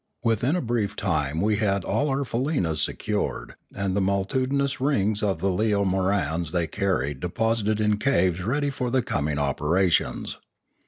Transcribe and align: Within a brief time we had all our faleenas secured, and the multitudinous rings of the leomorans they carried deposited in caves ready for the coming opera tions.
Within 0.23 0.55
a 0.55 0.61
brief 0.61 0.95
time 0.95 1.41
we 1.41 1.57
had 1.57 1.85
all 1.85 2.09
our 2.09 2.23
faleenas 2.25 2.79
secured, 2.81 3.53
and 3.71 3.95
the 3.95 4.01
multitudinous 4.01 4.81
rings 4.81 5.21
of 5.21 5.41
the 5.41 5.51
leomorans 5.51 6.49
they 6.51 6.65
carried 6.65 7.19
deposited 7.19 7.79
in 7.79 7.97
caves 7.99 8.41
ready 8.41 8.71
for 8.71 8.89
the 8.89 9.03
coming 9.03 9.37
opera 9.37 9.91
tions. 9.91 10.39